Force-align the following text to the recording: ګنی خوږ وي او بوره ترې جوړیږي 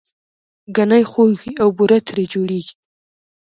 ګنی 0.75 1.03
خوږ 1.11 1.31
وي 1.41 1.51
او 1.63 1.69
بوره 1.77 1.99
ترې 2.07 2.23
جوړیږي 2.33 2.73